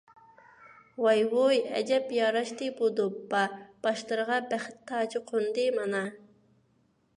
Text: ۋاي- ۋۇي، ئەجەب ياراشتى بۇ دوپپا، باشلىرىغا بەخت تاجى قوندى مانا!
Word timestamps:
ۋاي- 1.05 1.19
ۋۇي، 1.33 1.59
ئەجەب 1.79 2.09
ياراشتى 2.15 2.71
بۇ 2.79 2.89
دوپپا، 3.01 3.43
باشلىرىغا 3.87 4.41
بەخت 4.55 4.83
تاجى 4.93 5.25
قوندى 5.31 5.71
مانا! 5.79 6.05